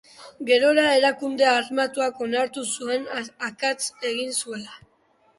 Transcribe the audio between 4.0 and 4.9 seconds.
egin zuela.